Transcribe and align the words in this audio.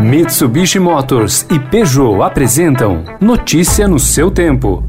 Mitsubishi 0.00 0.80
Motors 0.80 1.46
e 1.50 1.58
Peugeot 1.58 2.20
apresentam 2.22 3.04
Notícia 3.20 3.86
no 3.86 3.98
seu 3.98 4.30
tempo. 4.30 4.82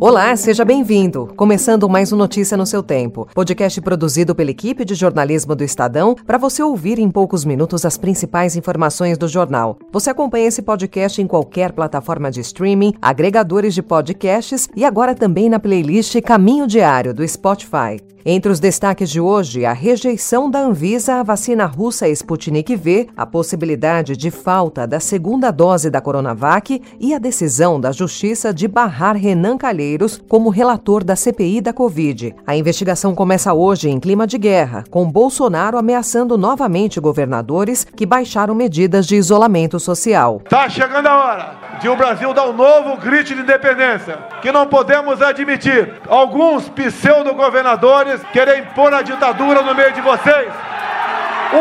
Olá, 0.00 0.34
seja 0.34 0.64
bem-vindo. 0.64 1.28
Começando 1.36 1.88
mais 1.88 2.12
um 2.12 2.16
Notícia 2.16 2.56
no 2.56 2.66
seu 2.66 2.82
tempo, 2.82 3.28
podcast 3.32 3.80
produzido 3.80 4.34
pela 4.34 4.50
equipe 4.50 4.84
de 4.84 4.94
jornalismo 4.94 5.54
do 5.54 5.62
Estadão 5.62 6.16
para 6.26 6.38
você 6.38 6.62
ouvir 6.62 6.98
em 6.98 7.08
poucos 7.08 7.44
minutos 7.44 7.84
as 7.84 7.96
principais 7.96 8.56
informações 8.56 9.16
do 9.16 9.28
jornal. 9.28 9.78
Você 9.92 10.10
acompanha 10.10 10.48
esse 10.48 10.62
podcast 10.62 11.22
em 11.22 11.26
qualquer 11.26 11.72
plataforma 11.72 12.30
de 12.30 12.40
streaming, 12.40 12.94
agregadores 13.00 13.74
de 13.74 13.82
podcasts 13.82 14.68
e 14.74 14.84
agora 14.84 15.14
também 15.14 15.48
na 15.48 15.60
playlist 15.60 16.20
Caminho 16.22 16.66
Diário 16.66 17.14
do 17.14 17.26
Spotify. 17.26 18.00
Entre 18.24 18.52
os 18.52 18.60
destaques 18.60 19.08
de 19.08 19.18
hoje, 19.18 19.64
a 19.64 19.72
rejeição 19.72 20.50
da 20.50 20.60
Anvisa 20.60 21.14
à 21.14 21.22
vacina 21.22 21.64
russa 21.64 22.06
Sputnik 22.08 22.76
V, 22.76 23.08
a 23.16 23.24
possibilidade 23.24 24.14
de 24.14 24.30
falta 24.30 24.86
da 24.86 25.00
segunda 25.00 25.50
dose 25.50 25.88
da 25.88 26.02
Coronavac 26.02 26.82
e 27.00 27.14
a 27.14 27.18
decisão 27.18 27.80
da 27.80 27.92
Justiça 27.92 28.52
de 28.52 28.68
barrar 28.68 29.16
Renan 29.16 29.56
Calheiros 29.56 30.22
como 30.28 30.50
relator 30.50 31.02
da 31.02 31.16
CPI 31.16 31.62
da 31.62 31.72
Covid. 31.72 32.34
A 32.46 32.54
investigação 32.54 33.14
começa 33.14 33.54
hoje 33.54 33.88
em 33.88 33.98
clima 33.98 34.26
de 34.26 34.36
guerra, 34.36 34.84
com 34.90 35.10
Bolsonaro 35.10 35.78
ameaçando 35.78 36.36
novamente 36.36 37.00
governadores 37.00 37.84
que 37.84 38.04
baixaram 38.04 38.54
medidas 38.54 39.06
de 39.06 39.16
isolamento 39.16 39.80
social. 39.80 40.42
Está 40.44 40.68
chegando 40.68 41.06
a 41.06 41.16
hora 41.16 41.70
de 41.80 41.88
o 41.88 41.96
Brasil 41.96 42.34
dar 42.34 42.46
um 42.46 42.52
novo 42.52 42.98
grito 42.98 43.34
de 43.34 43.40
independência, 43.40 44.18
que 44.42 44.52
não 44.52 44.66
podemos 44.66 45.22
admitir. 45.22 45.94
Alguns 46.06 46.68
pseudo-governadores 46.68 48.09
querer 48.32 48.58
impor 48.58 48.92
a 48.92 49.02
ditadura 49.02 49.62
no 49.62 49.74
meio 49.74 49.92
de 49.92 50.00
vocês, 50.00 50.52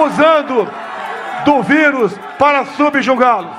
usando 0.05 0.67
do 1.45 1.63
vírus 1.63 2.13
para 2.37 2.65
subjugá-los. 2.65 3.51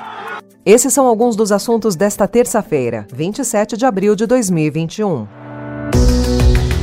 Esses 0.64 0.92
são 0.92 1.06
alguns 1.06 1.36
dos 1.36 1.52
assuntos 1.52 1.96
desta 1.96 2.28
terça-feira, 2.28 3.06
27 3.12 3.76
de 3.76 3.86
abril 3.86 4.14
de 4.14 4.26
2021. 4.26 5.26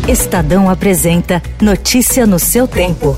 Estadão 0.08 0.70
apresenta 0.70 1.42
Notícia 1.62 2.26
no 2.26 2.40
seu 2.40 2.68
tempo. 2.68 3.16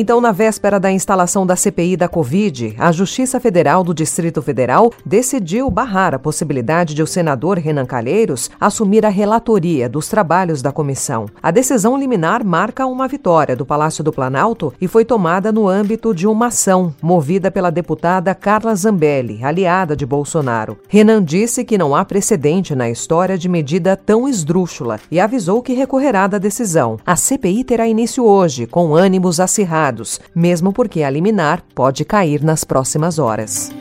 Então, 0.00 0.20
na 0.20 0.30
véspera 0.30 0.78
da 0.78 0.92
instalação 0.92 1.44
da 1.44 1.56
CPI 1.56 1.96
da 1.96 2.06
Covid, 2.06 2.76
a 2.78 2.92
Justiça 2.92 3.40
Federal 3.40 3.82
do 3.82 3.92
Distrito 3.92 4.40
Federal 4.40 4.92
decidiu 5.04 5.68
barrar 5.68 6.14
a 6.14 6.20
possibilidade 6.20 6.94
de 6.94 7.02
o 7.02 7.06
senador 7.06 7.58
Renan 7.58 7.84
Calheiros 7.84 8.48
assumir 8.60 9.04
a 9.04 9.08
relatoria 9.08 9.88
dos 9.88 10.06
trabalhos 10.08 10.62
da 10.62 10.70
comissão. 10.70 11.26
A 11.42 11.50
decisão 11.50 11.98
liminar 11.98 12.44
marca 12.44 12.86
uma 12.86 13.08
vitória 13.08 13.56
do 13.56 13.66
Palácio 13.66 14.04
do 14.04 14.12
Planalto 14.12 14.72
e 14.80 14.86
foi 14.86 15.04
tomada 15.04 15.50
no 15.50 15.66
âmbito 15.66 16.14
de 16.14 16.28
uma 16.28 16.46
ação 16.46 16.94
movida 17.02 17.50
pela 17.50 17.68
deputada 17.68 18.32
Carla 18.36 18.76
Zambelli, 18.76 19.42
aliada 19.42 19.96
de 19.96 20.06
Bolsonaro. 20.06 20.78
Renan 20.88 21.24
disse 21.24 21.64
que 21.64 21.76
não 21.76 21.96
há 21.96 22.04
precedente 22.04 22.72
na 22.72 22.88
história 22.88 23.36
de 23.36 23.48
medida 23.48 23.96
tão 23.96 24.28
esdrúxula 24.28 25.00
e 25.10 25.18
avisou 25.18 25.60
que 25.60 25.72
recorrerá 25.72 26.28
da 26.28 26.38
decisão. 26.38 27.00
A 27.04 27.16
CPI 27.16 27.64
terá 27.64 27.88
início 27.88 28.24
hoje, 28.24 28.64
com 28.64 28.94
ânimos 28.94 29.40
acirrados 29.40 29.87
mesmo 30.34 30.72
porque 30.72 31.02
a 31.02 31.10
liminar 31.10 31.62
pode 31.74 32.04
cair 32.04 32.42
nas 32.42 32.64
próximas 32.64 33.18
horas. 33.18 33.72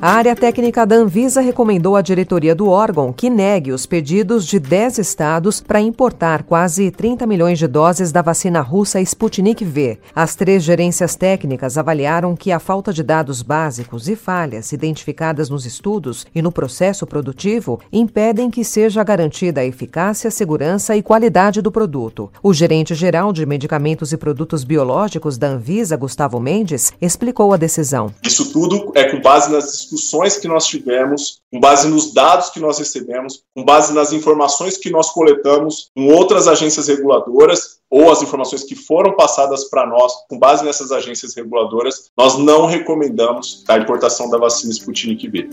A 0.00 0.10
área 0.10 0.36
técnica 0.36 0.84
da 0.84 0.94
Anvisa 0.94 1.40
recomendou 1.40 1.96
à 1.96 2.02
diretoria 2.02 2.54
do 2.54 2.68
órgão 2.68 3.14
que 3.14 3.30
negue 3.30 3.72
os 3.72 3.86
pedidos 3.86 4.46
de 4.46 4.60
10 4.60 4.98
estados 4.98 5.58
para 5.58 5.80
importar 5.80 6.42
quase 6.42 6.90
30 6.90 7.26
milhões 7.26 7.58
de 7.58 7.66
doses 7.66 8.12
da 8.12 8.20
vacina 8.20 8.60
russa 8.60 9.00
Sputnik 9.00 9.64
V. 9.64 9.98
As 10.14 10.34
três 10.34 10.62
gerências 10.62 11.16
técnicas 11.16 11.78
avaliaram 11.78 12.36
que 12.36 12.52
a 12.52 12.58
falta 12.58 12.92
de 12.92 13.02
dados 13.02 13.40
básicos 13.40 14.06
e 14.06 14.14
falhas 14.14 14.70
identificadas 14.70 15.48
nos 15.48 15.64
estudos 15.64 16.26
e 16.34 16.42
no 16.42 16.52
processo 16.52 17.06
produtivo 17.06 17.80
impedem 17.90 18.50
que 18.50 18.64
seja 18.64 19.02
garantida 19.02 19.62
a 19.62 19.66
eficácia, 19.66 20.30
segurança 20.30 20.94
e 20.94 21.02
qualidade 21.02 21.62
do 21.62 21.72
produto. 21.72 22.30
O 22.42 22.52
gerente 22.52 22.94
geral 22.94 23.32
de 23.32 23.46
medicamentos 23.46 24.12
e 24.12 24.18
produtos 24.18 24.62
biológicos 24.62 25.38
da 25.38 25.48
Anvisa, 25.48 25.96
Gustavo 25.96 26.38
Mendes, 26.38 26.92
explicou 27.00 27.54
a 27.54 27.56
decisão. 27.56 28.12
Isso 28.22 28.52
tudo 28.52 28.92
é 28.94 29.04
com 29.04 29.22
base 29.22 29.50
nas 29.50 29.85
discussões 29.86 30.36
que 30.36 30.48
nós 30.48 30.66
tivemos, 30.66 31.40
com 31.50 31.60
base 31.60 31.88
nos 31.88 32.12
dados 32.12 32.50
que 32.50 32.60
nós 32.60 32.78
recebemos, 32.78 33.42
com 33.54 33.64
base 33.64 33.94
nas 33.94 34.12
informações 34.12 34.76
que 34.76 34.90
nós 34.90 35.10
coletamos 35.10 35.90
com 35.94 36.08
outras 36.08 36.48
agências 36.48 36.88
reguladoras 36.88 37.78
ou 37.88 38.10
as 38.10 38.20
informações 38.20 38.64
que 38.64 38.74
foram 38.74 39.14
passadas 39.14 39.64
para 39.64 39.86
nós, 39.86 40.12
com 40.28 40.38
base 40.38 40.64
nessas 40.64 40.90
agências 40.90 41.34
reguladoras, 41.34 42.10
nós 42.16 42.36
não 42.36 42.66
recomendamos 42.66 43.64
a 43.68 43.78
importação 43.78 44.28
da 44.28 44.38
vacina 44.38 44.72
Sputnik 44.72 45.28
V. 45.28 45.48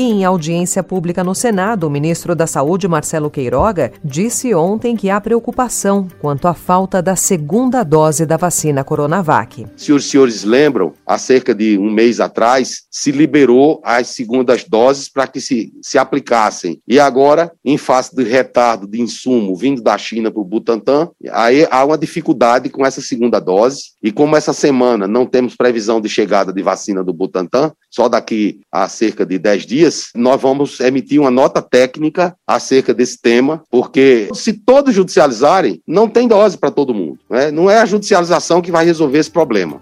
E 0.00 0.02
em 0.02 0.24
audiência 0.24 0.82
pública 0.82 1.22
no 1.22 1.34
Senado, 1.34 1.84
o 1.84 1.90
ministro 1.90 2.34
da 2.34 2.46
Saúde, 2.46 2.88
Marcelo 2.88 3.28
Queiroga, 3.28 3.92
disse 4.02 4.54
ontem 4.54 4.96
que 4.96 5.10
há 5.10 5.20
preocupação 5.20 6.08
quanto 6.18 6.48
à 6.48 6.54
falta 6.54 7.02
da 7.02 7.14
segunda 7.14 7.82
dose 7.82 8.24
da 8.24 8.38
vacina 8.38 8.82
Coronavac. 8.82 9.66
Se 9.76 9.92
os 9.92 10.06
senhores 10.08 10.42
lembram, 10.42 10.94
há 11.06 11.18
cerca 11.18 11.54
de 11.54 11.76
um 11.76 11.90
mês 11.90 12.18
atrás, 12.18 12.84
se 12.90 13.12
liberou 13.12 13.78
as 13.84 14.06
segundas 14.06 14.64
doses 14.64 15.06
para 15.06 15.26
que 15.26 15.38
se, 15.38 15.70
se 15.82 15.98
aplicassem. 15.98 16.80
E 16.88 16.98
agora, 16.98 17.52
em 17.62 17.76
face 17.76 18.16
do 18.16 18.24
retardo 18.24 18.86
de 18.86 19.02
insumo 19.02 19.54
vindo 19.54 19.82
da 19.82 19.98
China 19.98 20.30
para 20.30 20.40
o 20.40 20.46
Butantan, 20.46 21.10
aí 21.30 21.68
há 21.70 21.84
uma 21.84 21.98
dificuldade 21.98 22.70
com 22.70 22.86
essa 22.86 23.02
segunda 23.02 23.38
dose. 23.38 23.90
E 24.02 24.10
como 24.10 24.34
essa 24.34 24.54
semana 24.54 25.06
não 25.06 25.26
temos 25.26 25.54
previsão 25.54 26.00
de 26.00 26.08
chegada 26.08 26.54
de 26.54 26.62
vacina 26.62 27.04
do 27.04 27.12
Butantan, 27.12 27.70
só 27.90 28.08
daqui 28.08 28.60
a 28.72 28.88
cerca 28.88 29.26
de 29.26 29.38
10 29.38 29.66
dias, 29.66 29.89
dias, 29.90 30.10
nós 30.14 30.40
vamos 30.40 30.78
emitir 30.80 31.20
uma 31.20 31.30
nota 31.30 31.60
técnica 31.60 32.34
acerca 32.46 32.94
desse 32.94 33.20
tema, 33.20 33.62
porque 33.70 34.28
se 34.32 34.52
todos 34.52 34.94
judicializarem, 34.94 35.82
não 35.86 36.08
tem 36.08 36.28
dose 36.28 36.56
para 36.56 36.70
todo 36.70 36.94
mundo. 36.94 37.18
Né? 37.28 37.50
Não 37.50 37.68
é 37.68 37.78
a 37.78 37.86
judicialização 37.86 38.62
que 38.62 38.70
vai 38.70 38.84
resolver 38.84 39.18
esse 39.18 39.30
problema. 39.30 39.80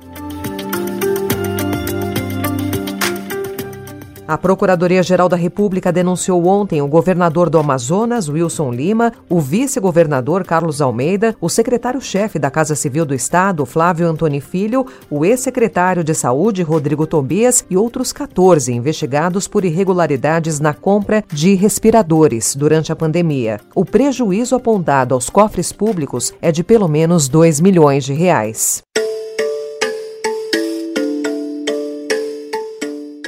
A 4.28 4.37
Procuradoria-Geral 4.37 5.27
da 5.27 5.39
República 5.39 5.91
denunciou 5.91 6.44
ontem 6.44 6.83
o 6.83 6.87
governador 6.87 7.49
do 7.49 7.59
Amazonas, 7.59 8.28
Wilson 8.28 8.71
Lima, 8.71 9.11
o 9.27 9.41
vice-governador 9.41 10.44
Carlos 10.44 10.83
Almeida, 10.83 11.34
o 11.41 11.49
secretário-chefe 11.49 12.39
da 12.39 12.50
Casa 12.50 12.75
Civil 12.75 13.06
do 13.06 13.15
Estado, 13.15 13.65
Flávio 13.65 14.06
Antoni 14.06 14.43
Filho, 14.43 14.84
o 15.09 15.25
ex-secretário 15.25 16.05
de 16.05 16.12
Saúde, 16.12 16.62
Rodrigo 16.62 17.06
Tobias, 17.06 17.65
e 17.71 17.77
outros 17.78 18.12
14 18.12 18.71
investigados 18.71 19.49
por 19.49 19.65
irregularidades 19.65 20.60
na 20.60 20.75
compra 20.75 21.25
de 21.33 21.55
respiradores 21.55 22.55
durante 22.55 22.93
a 22.93 22.97
pandemia. 22.97 23.62
O 23.75 23.83
prejuízo 23.83 24.55
apontado 24.55 25.15
aos 25.15 25.31
cofres 25.31 25.72
públicos 25.72 26.34
é 26.43 26.53
de 26.53 26.62
pelo 26.62 26.87
menos 26.87 27.28
2 27.28 27.62
milhões 27.62 28.05
de 28.05 28.12
reais. 28.12 28.83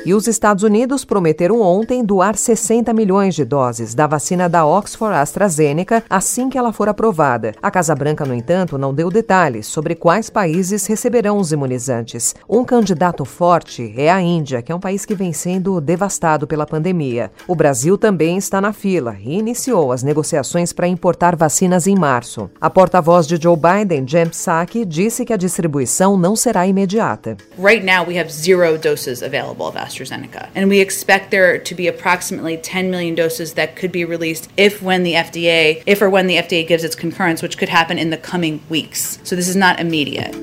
E 0.05 0.15
os 0.15 0.27
Estados 0.27 0.63
Unidos 0.63 1.05
prometeram 1.05 1.61
ontem 1.61 2.03
doar 2.03 2.35
60 2.35 2.91
milhões 2.95 3.35
de 3.35 3.45
doses 3.45 3.95
da 3.95 4.07
vacina 4.07 4.49
da 4.49 4.65
Oxford 4.65 5.15
AstraZeneca 5.15 6.03
assim 6.09 6.49
que 6.49 6.57
ela 6.57 6.73
for 6.73 6.89
aprovada. 6.89 7.55
A 7.63 7.71
Casa 7.71 7.95
Branca, 7.95 8.25
no 8.25 8.35
entanto, 8.35 8.79
não 8.79 8.95
deu 8.95 9.11
detalhes 9.11 9.67
sobre 9.67 9.95
quais 9.95 10.31
países 10.31 10.87
receberão 10.87 11.37
os 11.37 11.53
imunizantes. 11.53 12.35
Um 12.49 12.65
candidato 12.65 13.27
forte 13.27 13.93
é 13.95 14.11
a 14.11 14.23
Índia, 14.23 14.63
que 14.63 14.73
é 14.73 14.75
um 14.75 14.81
país 14.81 15.05
que 15.05 15.15
vem 15.15 15.35
sendo 15.35 15.79
devastado 15.83 16.47
pela 16.47 16.67
pandemia. 16.67 17.31
O 17.47 17.55
Brasil 17.55 17.99
também 17.99 18.39
está 18.39 18.59
na 18.59 18.73
fila 18.73 19.17
e 19.23 19.39
iniciou 19.39 19.93
as 19.93 20.03
negociações 20.03 20.73
para 20.73 20.89
importar 20.89 21.37
vacinas 21.37 21.87
em 21.87 21.95
março. 21.95 22.51
A 22.59 22.71
porta-voz 22.71 23.27
de 23.27 23.37
Joe 23.37 23.57
Biden, 23.57 24.09
Jen 24.09 24.31
Psaki, 24.31 24.87
disse 24.87 25.27
que 25.27 25.33
a 25.35 25.37
distribuição 25.37 26.17
não 26.17 26.35
será 26.35 26.67
imediata. 26.67 27.37
Right 27.59 27.85
now 27.85 28.07
we 28.09 28.19
have 28.19 28.33
zero 28.33 28.79
doses 28.79 29.23
available 29.23 29.71
AstraZeneca. 29.91 30.49
And 30.55 30.69
we 30.69 30.81
expect 30.81 31.31
there 31.31 31.59
to 31.59 31.75
be 31.75 31.89
approximately 31.89 32.57
10 32.57 32.91
million 32.91 33.15
doses 33.15 33.55
that 33.55 33.77
could 33.77 33.93
be 33.93 34.05
released 34.05 34.49
if 34.57 34.83
when 34.83 35.03
the 35.03 35.15
FDA, 35.15 35.83
if 35.87 36.01
or 36.01 36.09
when 36.09 36.27
the 36.27 36.37
FDA 36.37 36.67
gives 36.67 36.85
its 36.85 36.95
concurrence, 36.95 37.43
which 37.43 37.59
could 37.59 37.69
happen 37.69 37.99
in 37.99 38.11
the 38.11 38.17
coming 38.17 38.63
weeks. 38.69 39.19
So 39.25 39.37
this 39.37 39.49
is 39.49 39.57
not 39.57 39.81
immediate. 39.81 40.35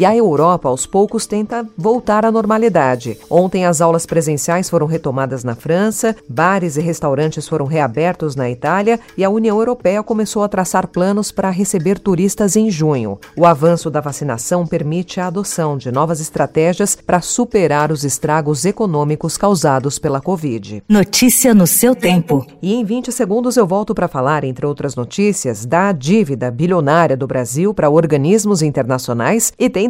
E 0.00 0.04
a 0.06 0.16
Europa 0.16 0.66
aos 0.66 0.86
poucos 0.86 1.26
tenta 1.26 1.68
voltar 1.76 2.24
à 2.24 2.32
normalidade. 2.32 3.18
Ontem 3.28 3.66
as 3.66 3.82
aulas 3.82 4.06
presenciais 4.06 4.70
foram 4.70 4.86
retomadas 4.86 5.44
na 5.44 5.54
França, 5.54 6.16
bares 6.26 6.78
e 6.78 6.80
restaurantes 6.80 7.46
foram 7.46 7.66
reabertos 7.66 8.34
na 8.34 8.48
Itália 8.48 8.98
e 9.14 9.22
a 9.22 9.28
União 9.28 9.58
Europeia 9.58 10.02
começou 10.02 10.42
a 10.42 10.48
traçar 10.48 10.86
planos 10.86 11.30
para 11.30 11.50
receber 11.50 11.98
turistas 11.98 12.56
em 12.56 12.70
junho. 12.70 13.18
O 13.36 13.44
avanço 13.44 13.90
da 13.90 14.00
vacinação 14.00 14.66
permite 14.66 15.20
a 15.20 15.26
adoção 15.26 15.76
de 15.76 15.92
novas 15.92 16.18
estratégias 16.18 16.96
para 16.96 17.20
superar 17.20 17.92
os 17.92 18.02
estragos 18.02 18.64
econômicos 18.64 19.36
causados 19.36 19.98
pela 19.98 20.18
Covid. 20.18 20.82
Notícia 20.88 21.52
no 21.52 21.66
seu 21.66 21.94
tempo. 21.94 22.46
E 22.62 22.72
em 22.72 22.86
20 22.86 23.12
segundos 23.12 23.54
eu 23.58 23.66
volto 23.66 23.94
para 23.94 24.08
falar, 24.08 24.44
entre 24.44 24.64
outras 24.64 24.96
notícias, 24.96 25.66
da 25.66 25.92
dívida 25.92 26.50
bilionária 26.50 27.18
do 27.18 27.26
Brasil 27.26 27.74
para 27.74 27.90
organismos 27.90 28.62
internacionais 28.62 29.52
e 29.58 29.68
tem 29.68 29.89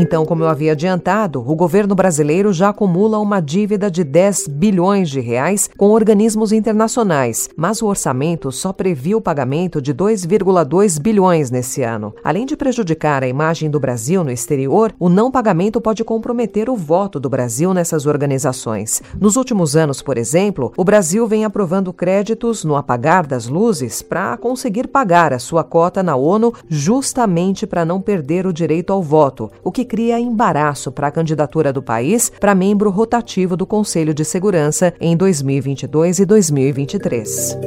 Então, 0.00 0.24
como 0.24 0.44
eu 0.44 0.48
havia 0.48 0.72
adiantado, 0.72 1.42
o 1.44 1.56
governo 1.56 1.92
brasileiro 1.92 2.52
já 2.52 2.68
acumula 2.68 3.18
uma 3.18 3.40
dívida 3.40 3.90
de 3.90 4.04
10 4.04 4.46
bilhões 4.46 5.10
de 5.10 5.18
reais 5.18 5.68
com 5.76 5.90
organismos 5.90 6.52
internacionais, 6.52 7.50
mas 7.56 7.82
o 7.82 7.86
orçamento 7.86 8.52
só 8.52 8.72
previa 8.72 9.16
o 9.16 9.20
pagamento 9.20 9.82
de 9.82 9.92
2,2 9.92 11.00
bilhões 11.00 11.50
nesse 11.50 11.82
ano. 11.82 12.14
Além 12.22 12.46
de 12.46 12.56
prejudicar 12.56 13.24
a 13.24 13.28
imagem 13.28 13.68
do 13.68 13.80
Brasil 13.80 14.22
no 14.22 14.30
exterior, 14.30 14.94
o 15.00 15.08
não 15.08 15.32
pagamento 15.32 15.80
pode 15.80 16.04
comprometer 16.04 16.70
o 16.70 16.76
voto 16.76 17.18
do 17.18 17.28
Brasil 17.28 17.74
nessas 17.74 18.06
organizações. 18.06 19.02
Nos 19.20 19.34
últimos 19.34 19.74
anos, 19.74 20.00
por 20.00 20.16
exemplo, 20.16 20.72
o 20.76 20.84
Brasil 20.84 21.26
vem 21.26 21.44
aprovando 21.44 21.92
créditos 21.92 22.64
no 22.64 22.76
apagar 22.76 23.26
das 23.26 23.48
luzes 23.48 24.00
para 24.00 24.36
conseguir 24.36 24.86
pagar 24.86 25.32
a 25.32 25.40
sua 25.40 25.64
cota 25.64 26.04
na 26.04 26.14
ONU, 26.14 26.54
justamente 26.68 27.66
para 27.66 27.84
não 27.84 28.00
perder 28.00 28.46
o 28.46 28.52
direito 28.52 28.92
ao 28.92 29.02
voto, 29.02 29.50
o 29.64 29.72
que 29.72 29.87
cria 29.88 30.20
embaraço 30.20 30.92
para 30.92 31.08
a 31.08 31.10
candidatura 31.10 31.72
do 31.72 31.82
país 31.82 32.30
para 32.38 32.54
membro 32.54 32.90
rotativo 32.90 33.56
do 33.56 33.66
Conselho 33.66 34.12
de 34.12 34.24
Segurança 34.24 34.92
em 35.00 35.16
2022 35.16 36.20
e 36.20 36.26
2023. 36.26 37.58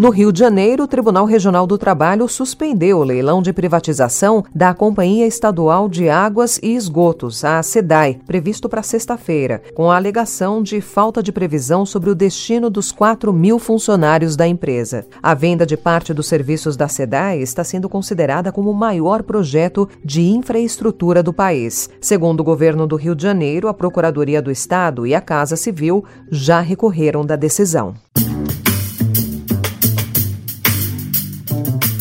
No 0.00 0.08
Rio 0.08 0.32
de 0.32 0.38
Janeiro, 0.38 0.84
o 0.84 0.88
Tribunal 0.88 1.26
Regional 1.26 1.66
do 1.66 1.76
Trabalho 1.76 2.26
suspendeu 2.26 3.00
o 3.00 3.04
leilão 3.04 3.42
de 3.42 3.52
privatização 3.52 4.42
da 4.54 4.72
Companhia 4.72 5.26
Estadual 5.26 5.90
de 5.90 6.08
Águas 6.08 6.58
e 6.62 6.74
Esgotos, 6.74 7.44
a 7.44 7.62
SEDAI, 7.62 8.18
previsto 8.26 8.66
para 8.66 8.82
sexta-feira, 8.82 9.60
com 9.74 9.90
a 9.90 9.96
alegação 9.96 10.62
de 10.62 10.80
falta 10.80 11.22
de 11.22 11.30
previsão 11.30 11.84
sobre 11.84 12.08
o 12.08 12.14
destino 12.14 12.70
dos 12.70 12.90
4 12.90 13.30
mil 13.30 13.58
funcionários 13.58 14.36
da 14.36 14.48
empresa. 14.48 15.04
A 15.22 15.34
venda 15.34 15.66
de 15.66 15.76
parte 15.76 16.14
dos 16.14 16.28
serviços 16.28 16.78
da 16.78 16.88
SEDAI 16.88 17.40
está 17.40 17.62
sendo 17.62 17.86
considerada 17.86 18.50
como 18.50 18.70
o 18.70 18.74
maior 18.74 19.22
projeto 19.22 19.86
de 20.02 20.22
infraestrutura 20.22 21.22
do 21.22 21.34
país. 21.34 21.90
Segundo 22.00 22.40
o 22.40 22.44
governo 22.44 22.86
do 22.86 22.96
Rio 22.96 23.14
de 23.14 23.24
Janeiro, 23.24 23.68
a 23.68 23.74
Procuradoria 23.74 24.40
do 24.40 24.50
Estado 24.50 25.06
e 25.06 25.14
a 25.14 25.20
Casa 25.20 25.56
Civil 25.56 26.02
já 26.30 26.60
recorreram 26.60 27.22
da 27.22 27.36
decisão. 27.36 27.94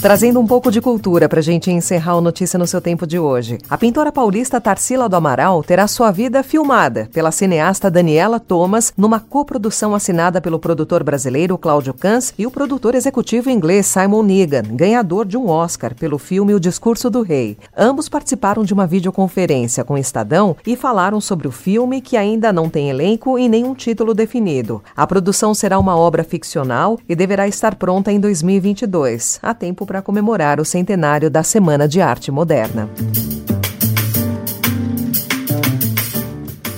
Trazendo 0.01 0.39
um 0.39 0.47
pouco 0.47 0.71
de 0.71 0.79
cultura 0.79 1.27
para 1.27 1.39
a 1.39 1.43
gente 1.43 1.69
encerrar 1.69 2.15
o 2.15 2.21
Notícia 2.21 2.57
no 2.57 2.65
seu 2.65 2.79
tempo 2.79 3.05
de 3.05 3.19
hoje. 3.19 3.57
A 3.69 3.77
pintora 3.77 4.13
paulista 4.13 4.61
Tarsila 4.61 5.09
do 5.09 5.17
Amaral 5.17 5.61
terá 5.61 5.89
sua 5.89 6.09
vida 6.09 6.41
filmada 6.41 7.09
pela 7.11 7.33
cineasta 7.33 7.91
Daniela 7.91 8.39
Thomas 8.39 8.93
numa 8.95 9.19
coprodução 9.19 9.93
assinada 9.93 10.39
pelo 10.39 10.57
produtor 10.57 11.03
brasileiro 11.03 11.57
Cláudio 11.57 11.93
Cans 11.93 12.33
e 12.37 12.47
o 12.47 12.51
produtor 12.51 12.95
executivo 12.95 13.49
inglês 13.49 13.87
Simon 13.87 14.23
Negan, 14.23 14.63
ganhador 14.71 15.25
de 15.25 15.35
um 15.35 15.49
Oscar 15.49 15.93
pelo 15.93 16.17
filme 16.17 16.53
O 16.53 16.61
Discurso 16.61 17.09
do 17.09 17.21
Rei. 17.21 17.57
Ambos 17.75 18.07
participaram 18.07 18.63
de 18.63 18.73
uma 18.73 18.87
videoconferência 18.87 19.83
com 19.83 19.95
o 19.95 19.97
Estadão 19.97 20.55
e 20.65 20.77
falaram 20.77 21.19
sobre 21.19 21.45
o 21.45 21.51
filme 21.51 21.99
que 21.99 22.15
ainda 22.15 22.53
não 22.53 22.69
tem 22.69 22.89
elenco 22.89 23.37
e 23.37 23.49
nenhum 23.49 23.73
título 23.73 24.13
definido. 24.13 24.81
A 24.95 25.05
produção 25.05 25.53
será 25.53 25.77
uma 25.77 25.97
obra 25.97 26.23
ficcional 26.23 26.97
e 27.09 27.13
deverá 27.17 27.49
estar 27.49 27.75
pronta 27.75 28.13
em 28.13 28.19
2022, 28.19 29.39
a 29.43 29.53
tempo 29.53 29.88
para 29.89 30.03
comemorar 30.03 30.59
o 30.59 30.65
centenário 30.65 31.31
da 31.31 31.41
Semana 31.41 31.87
de 31.87 31.99
Arte 31.99 32.31
Moderna. 32.31 32.87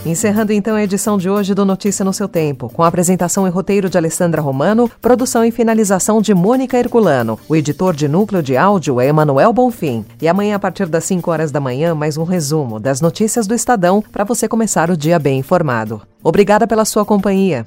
Encerrando 0.06 0.54
então 0.54 0.78
a 0.78 0.84
edição 0.84 1.18
de 1.18 1.30
hoje 1.30 1.54
do 1.54 1.66
Notícia 1.66 2.06
no 2.06 2.13
seu 2.13 2.30
Tempo, 2.30 2.69
com 2.69 2.84
a 2.84 2.88
apresentação 2.88 3.46
e 3.46 3.50
roteiro 3.50 3.90
de 3.90 3.98
Alessandra 3.98 4.42
Romano, 4.42 4.90
produção 5.02 5.44
e 5.44 5.52
finalização 5.52 6.22
de 6.22 6.34
Mônica 6.34 6.80
Herculano. 6.80 7.38
O 7.50 7.56
editor 7.56 7.94
de 7.94 8.08
núcleo 8.08 8.42
de 8.42 8.56
áudio 8.56 9.02
é 9.02 9.08
Emanuel 9.08 9.52
Bonfim. 9.52 10.06
E 10.22 10.28
amanhã, 10.30 10.56
a 10.56 10.60
partir 10.60 10.86
das 10.86 11.04
5 11.04 11.30
horas 11.30 11.52
da 11.52 11.60
manhã, 11.60 11.94
mais 11.94 12.16
um 12.16 12.24
resumo 12.24 12.80
das 12.80 13.02
notícias 13.02 13.46
do 13.46 13.54
Estadão 13.54 14.02
para 14.10 14.24
você 14.24 14.48
começar 14.48 14.90
o 14.90 14.96
dia 14.96 15.19
bem 15.19 15.40
informado. 15.40 16.02
Obrigada 16.24 16.66
pela 16.66 16.86
sua 16.86 17.04
companhia. 17.04 17.66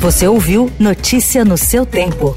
Você 0.00 0.28
ouviu 0.28 0.70
Notícia 0.78 1.46
no 1.46 1.56
seu 1.56 1.86
tempo. 1.86 2.36